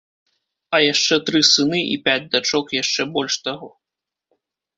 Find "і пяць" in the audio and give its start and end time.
1.97-2.31